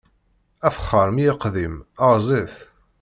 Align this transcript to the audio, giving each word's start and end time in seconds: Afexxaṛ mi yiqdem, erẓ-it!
Afexxaṛ 0.67 1.07
mi 1.11 1.23
yiqdem, 1.25 1.75
erẓ-it! 2.05 2.55